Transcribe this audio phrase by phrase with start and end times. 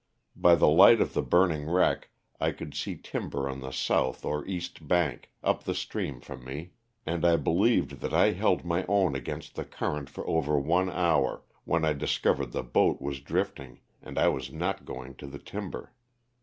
[0.35, 2.09] By the light of the burning wreck
[2.39, 6.71] I could see timber on the south or east bank, up the stream from me,
[7.05, 11.43] and I believed that I held my own against the current for over one hour,
[11.65, 15.93] when I discovered the boat was drifting and I was not going to the timber.